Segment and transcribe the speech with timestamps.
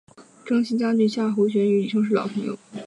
[0.43, 2.57] 征西将军夏侯玄与李胜是老朋友。